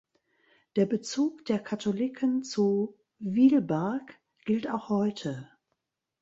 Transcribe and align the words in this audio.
Der 0.77 0.87
Bezug 0.87 1.45
der 1.45 1.59
Katholiken 1.59 2.41
zu 2.43 2.97
Wielbark 3.19 4.19
gilt 4.45 4.67
auch 4.67 4.89
heute. 4.89 5.47